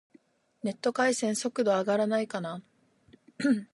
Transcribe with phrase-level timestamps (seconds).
[0.63, 2.63] ネット回線、速度上がらないかな